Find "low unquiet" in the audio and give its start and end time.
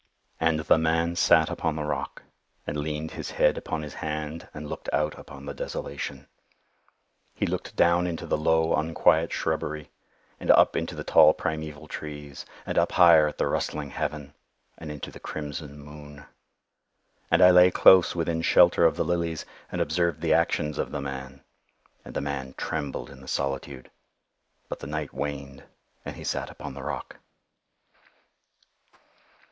8.35-9.31